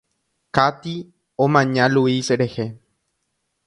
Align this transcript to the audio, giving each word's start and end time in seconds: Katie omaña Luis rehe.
Katie 0.51 1.09
omaña 1.43 1.87
Luis 1.87 2.29
rehe. 2.31 2.65